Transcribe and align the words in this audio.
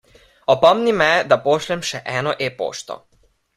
Opomni 0.53 0.93
me, 1.01 1.09
da 1.33 1.37
pošljem 1.45 1.85
še 1.91 2.03
eno 2.17 2.35
e-pošto. 2.49 3.01